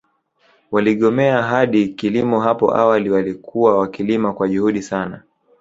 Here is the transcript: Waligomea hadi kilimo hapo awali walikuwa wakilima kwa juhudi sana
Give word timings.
Waligomea 0.71 1.41
hadi 1.43 1.87
kilimo 1.87 2.39
hapo 2.39 2.75
awali 2.77 3.09
walikuwa 3.09 3.77
wakilima 3.79 4.33
kwa 4.33 4.47
juhudi 4.47 4.81
sana 4.81 5.21